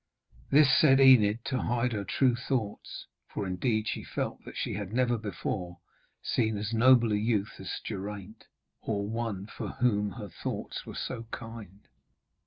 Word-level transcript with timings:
This 0.49 0.75
said 0.75 0.99
Enid 0.99 1.45
to 1.45 1.59
hide 1.61 1.93
her 1.93 2.03
true 2.03 2.35
thoughts; 2.35 3.05
for 3.27 3.45
indeed 3.45 3.87
she 3.87 4.03
felt 4.03 4.43
that 4.45 4.57
she 4.57 4.73
had 4.73 4.91
never 4.91 5.15
before 5.15 5.77
seen 6.23 6.57
as 6.57 6.73
noble 6.73 7.11
a 7.11 7.15
youth 7.17 7.57
as 7.59 7.79
Geraint, 7.83 8.47
or 8.81 9.07
one 9.07 9.45
for 9.45 9.67
whom 9.69 10.13
her 10.13 10.29
thoughts 10.29 10.87
were 10.87 10.95
so 10.95 11.27
kind. 11.29 11.87